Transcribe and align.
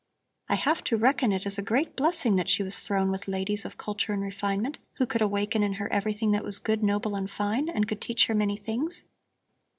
"I 0.49 0.55
have 0.55 0.83
to 0.85 0.97
reckon 0.97 1.31
it 1.31 1.45
as 1.45 1.59
a 1.59 1.61
great 1.61 1.95
blessing 1.95 2.35
that 2.37 2.49
she 2.49 2.63
was 2.63 2.79
thrown 2.79 3.11
with 3.11 3.27
ladies 3.27 3.65
of 3.65 3.77
culture 3.77 4.13
and 4.13 4.23
refinement, 4.23 4.79
who 4.93 5.05
could 5.05 5.21
awaken 5.21 5.61
in 5.61 5.73
her 5.73 5.87
everything 5.93 6.31
that 6.31 6.43
was 6.43 6.57
good, 6.57 6.81
noble 6.81 7.13
and 7.15 7.29
fine, 7.29 7.69
and 7.69 7.87
could 7.87 8.01
teach 8.01 8.25
her 8.25 8.33
many 8.33 8.57
things. 8.57 9.03